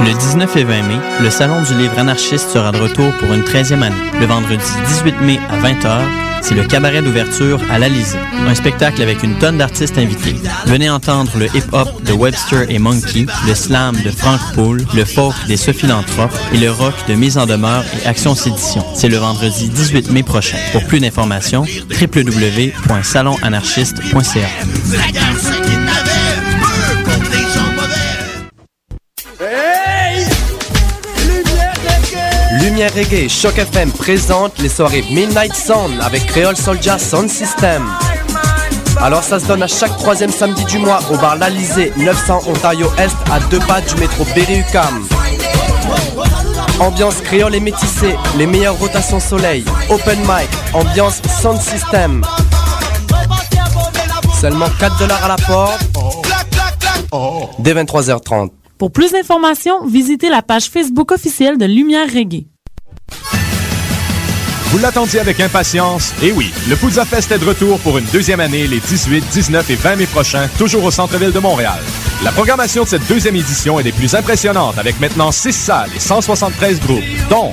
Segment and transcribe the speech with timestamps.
[0.00, 3.42] Le 19 et 20 mai, le Salon du livre anarchiste sera de retour pour une
[3.42, 3.96] 13e année.
[4.20, 6.02] Le vendredi 18 mai à 20h,
[6.40, 8.16] c'est le cabaret d'ouverture à l'Alizé.
[8.46, 10.36] Un spectacle avec une tonne d'artistes invités.
[10.66, 15.34] Venez entendre le hip-hop de Webster et Monkey, le slam de Frank Poole, le folk
[15.48, 18.84] des Sophilanthropes et le rock de Mise en demeure et Action Sédition.
[18.94, 20.58] C'est le vendredi 18 mai prochain.
[20.72, 24.48] Pour plus d'informations, www.salonanarchiste.ca.
[32.78, 37.84] Lumière Reggae, Choc FM présente les soirées Midnight Sound avec Creole Soldier Sound System.
[39.00, 42.86] Alors ça se donne à chaque troisième samedi du mois au bar L'Alizé, 900 Ontario
[42.96, 45.04] Est, à deux pas du métro Berry-UQAM.
[46.78, 52.24] Ambiance créole et métissée, les meilleures rotations soleil, open mic, ambiance sound system.
[54.40, 55.84] Seulement 4 dollars à la porte.
[57.58, 58.50] Dès 23h30.
[58.78, 62.46] Pour plus d'informations, visitez la page Facebook officielle de Lumière Reggae.
[64.70, 66.12] Vous l'attendiez avec impatience?
[66.22, 69.70] Et oui, le Poudza Fest est de retour pour une deuxième année les 18, 19
[69.70, 71.78] et 20 mai prochains, toujours au centre-ville de Montréal.
[72.22, 75.98] La programmation de cette deuxième édition est des plus impressionnantes avec maintenant 6 salles et
[75.98, 77.50] 173 groupes, dont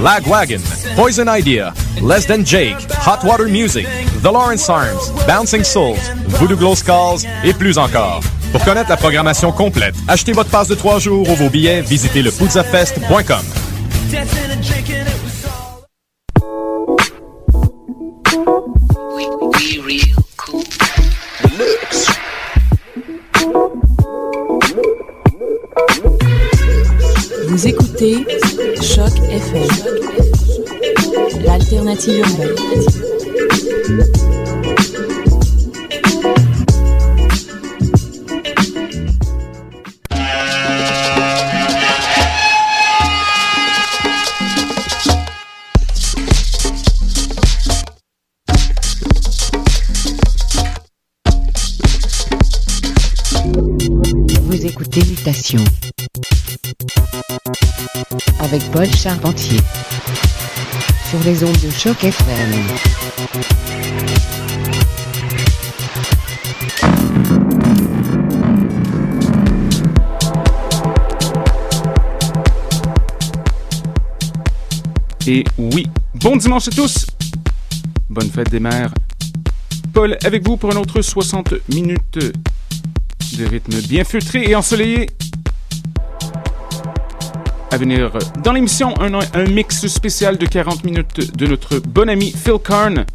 [0.00, 0.60] Lagwagon,
[0.94, 2.76] Poison Idea, Less Than Jake,
[3.08, 3.88] Hot Water Music,
[4.22, 8.20] The Lawrence Arms, Bouncing Souls, Voodoo Glow Skulls et plus encore.
[8.52, 12.22] Pour connaître la programmation complète, achetez votre passe de trois jours ou vos billets, visitez
[12.22, 13.42] lepoudzafest.com.
[27.52, 28.24] Vous écoutez
[28.80, 29.68] Choc FM,
[31.44, 32.56] l'alternative urbaine.
[58.82, 59.60] Paul Charpentier
[61.08, 62.50] sur les ondes de choc FM.
[75.28, 77.06] Et oui, bon dimanche à tous.
[78.10, 78.92] Bonne fête des mères.
[79.92, 85.08] Paul avec vous pour un autre 60 minutes de rythme bien feutré et ensoleillé.
[87.72, 88.12] À venir
[88.44, 93.06] dans l'émission, un, mix spécial de 40 minutes de notre bon ami Phil Karn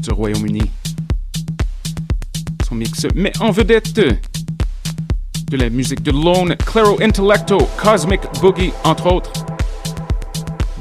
[0.00, 0.70] du Royaume-Uni.
[2.68, 9.12] Son mix met en vedette de la musique de Lone, Claro Intellecto, Cosmic Boogie, entre
[9.12, 9.32] autres.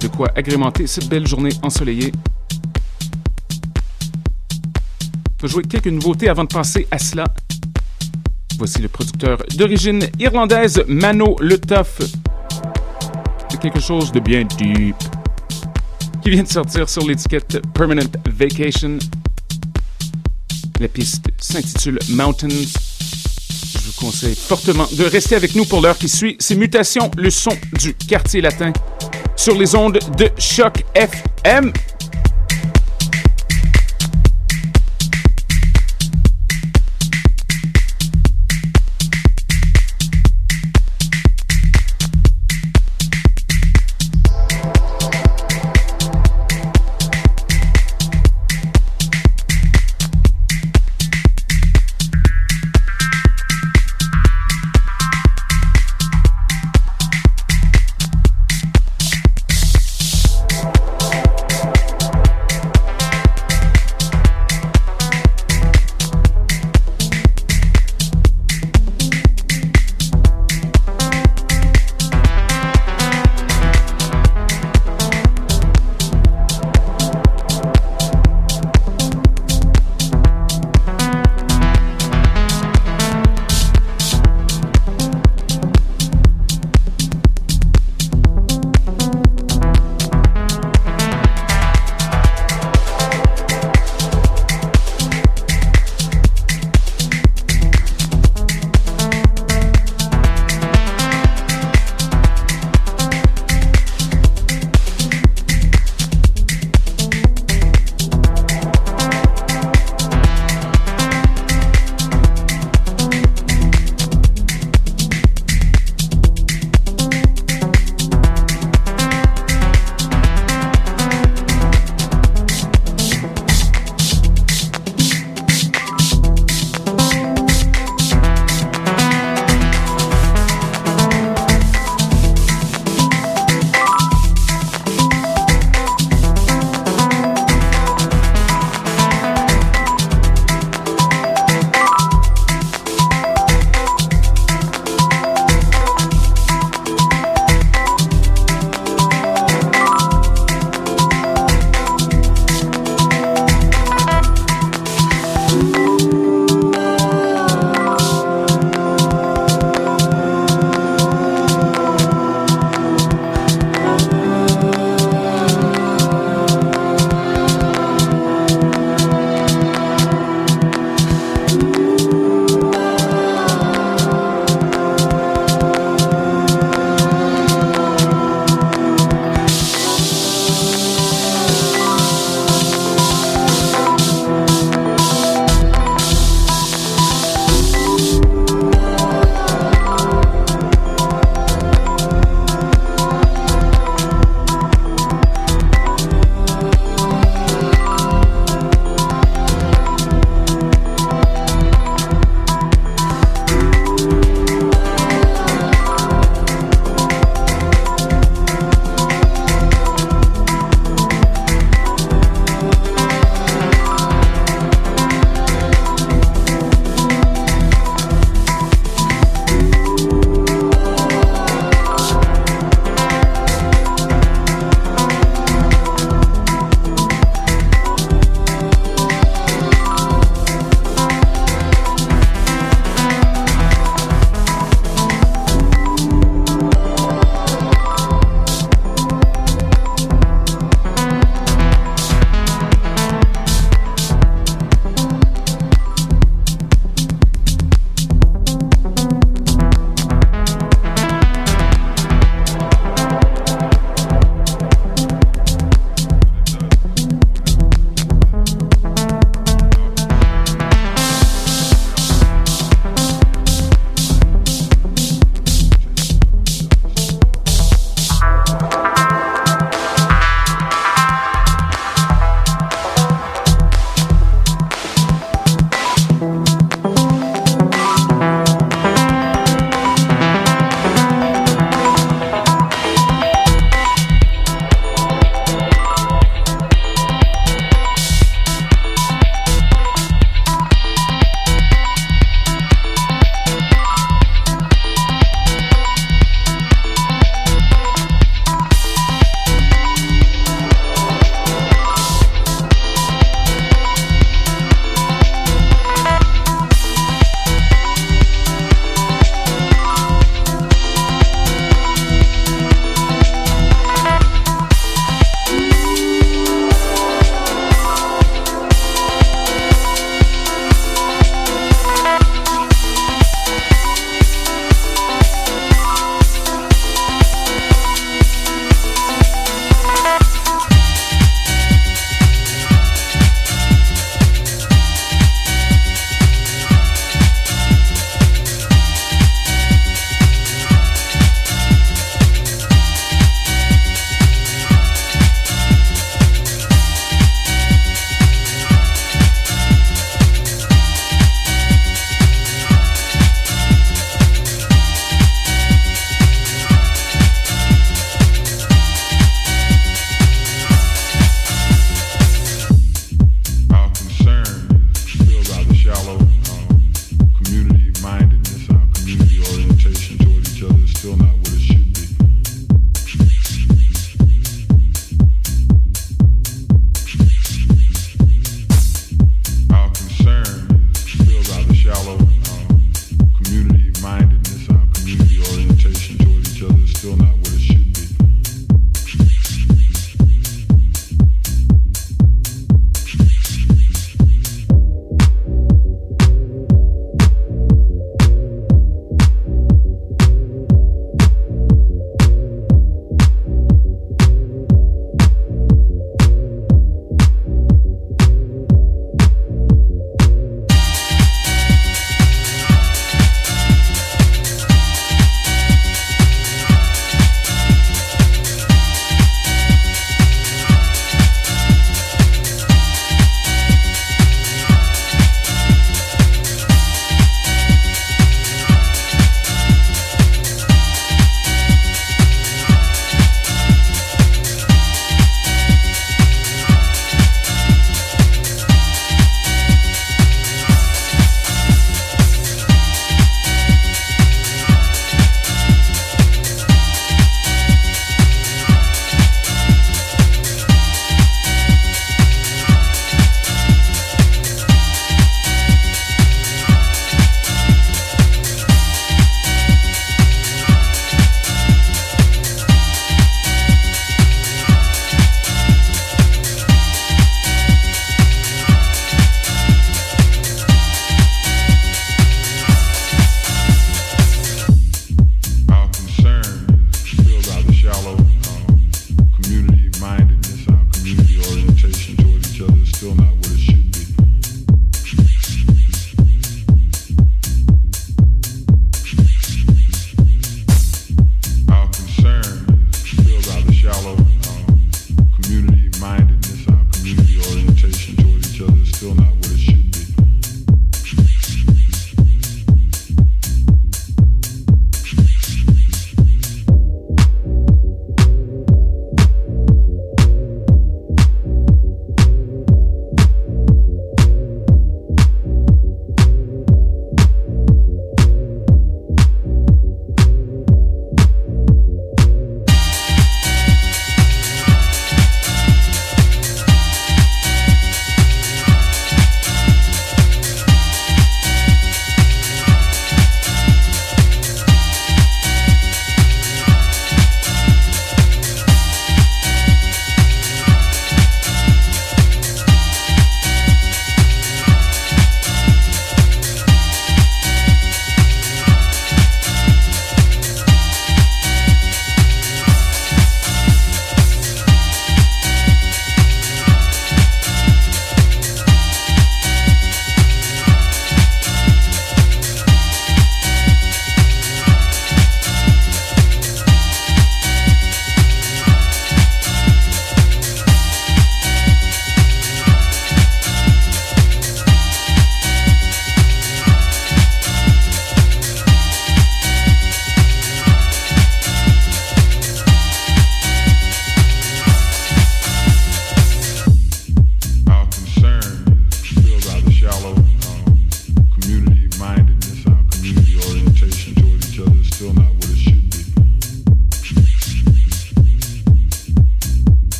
[0.00, 2.10] De quoi agrémenter cette belle journée ensoleillée.
[5.38, 7.26] Je vais jouer quelques nouveautés avant de passer à cela.
[8.58, 11.58] Voici le producteur d'origine irlandaise Mano Le.
[13.50, 14.96] C'est quelque chose de bien deep.
[16.22, 18.98] Qui vient de sortir sur l'étiquette Permanent Vacation.
[20.80, 22.48] La piste s'intitule Mountains.
[22.48, 26.36] Je vous conseille fortement de rester avec nous pour l'heure qui suit.
[26.38, 28.72] C'est Mutation, le son du quartier latin.
[29.36, 31.72] Sur les ondes de Choc FM.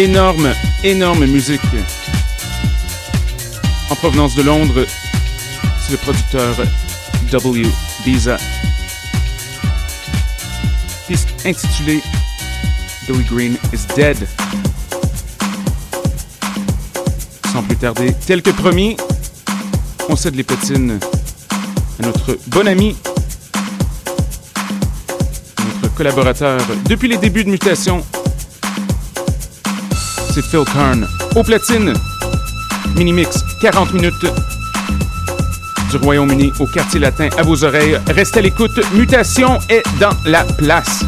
[0.00, 1.60] Énorme, énorme musique.
[3.90, 4.86] En provenance de Londres,
[5.82, 6.56] c'est le producteur
[7.30, 7.66] W.
[8.06, 8.38] Visa.
[11.06, 12.00] Piste intitulée
[13.06, 14.16] Billy Green is Dead.
[17.52, 18.96] Sans plus tarder, tel que promis,
[20.08, 20.98] on cède les platines
[22.02, 22.96] à notre bon ami,
[25.82, 28.02] notre collaborateur depuis les débuts de Mutation.
[30.32, 31.08] C'est Phil Karn.
[31.34, 31.92] Au platine,
[32.96, 34.26] mini-mix, 40 minutes
[35.90, 37.98] du Royaume-Uni au quartier latin à vos oreilles.
[38.08, 40.99] Restez à l'écoute, Mutation est dans la place.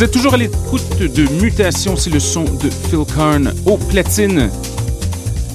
[0.00, 4.48] Vous êtes toujours à l'écoute de Mutation, c'est le son de Phil Karn au platine.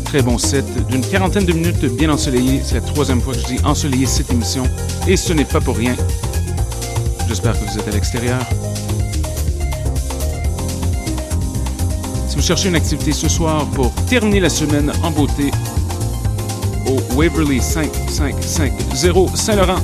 [0.04, 2.62] Très bon set d'une quarantaine de minutes bien ensoleillé.
[2.64, 4.70] C'est la troisième fois que je dis ensoleillé cette émission
[5.08, 5.96] et ce n'est pas pour rien.
[7.28, 8.40] J'espère que vous êtes à l'extérieur.
[12.28, 15.50] Si vous cherchez une activité ce soir pour terminer la semaine en beauté
[16.86, 19.82] au Waverly 5550 Saint-Laurent,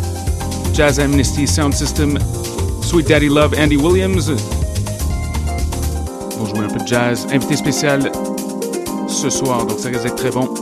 [0.75, 2.19] Jazz Amnesty Sound System,
[2.91, 4.29] Sweet Daddy Love Andy Williams.
[6.37, 7.25] On jouer un peu de jazz.
[7.31, 8.11] Invité spécial
[9.07, 10.53] ce soir, donc ça risque d'être très bon.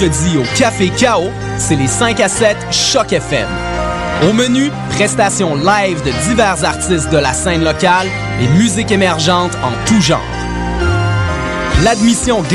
[0.00, 3.48] Au Café Chaos, c'est les 5 à 7 Choc FM.
[4.28, 8.06] Au menu, prestations live de divers artistes de la scène locale
[8.40, 10.22] et musique émergente en tout genre.
[11.82, 12.48] L'admission gratuite